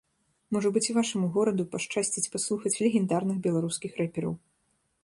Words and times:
Можа 0.55 0.69
быць, 0.77 0.83
і 0.91 0.95
вашаму 0.99 1.29
гораду 1.35 1.67
пашчасціць 1.75 2.27
паслухаць 2.37 2.75
легендарных 2.81 3.37
беларускіх 3.47 3.91
рэпераў. 4.03 4.33